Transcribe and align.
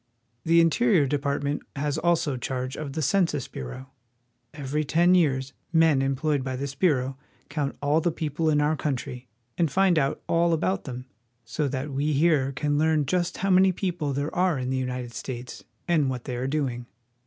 The 0.45 0.61
Interior 0.61 1.05
Department 1.05 1.61
has 1.75 1.99
also 1.99 2.35
charge 2.35 2.75
of 2.75 2.93
the 2.93 3.03
Census 3.03 3.47
Bureau. 3.47 3.91
Every 4.51 4.83
ten 4.83 5.13
years 5.13 5.53
men 5.71 6.01
employed 6.01 6.43
by 6.43 6.55
this 6.55 6.73
bureau 6.73 7.19
count 7.49 7.77
all 7.83 8.01
the 8.01 8.09
people 8.11 8.49
in 8.49 8.61
our 8.61 8.75
country, 8.75 9.27
and 9.59 9.69
find 9.69 9.99
out 9.99 10.23
all 10.27 10.53
about 10.53 10.85
them, 10.85 11.05
so 11.45 11.67
that 11.67 11.91
we 11.93 12.13
here 12.13 12.51
can 12.53 12.79
learn 12.79 13.05
just 13.05 13.37
how 13.37 13.51
many 13.51 13.71
people 13.71 14.11
there 14.11 14.33
are 14.33 14.57
in 14.57 14.71
the 14.71 14.77
United 14.79 15.13
States 15.13 15.65
and 15.87 16.09
what 16.09 16.23
they 16.23 16.35
are 16.35 16.47
doing. 16.47 16.87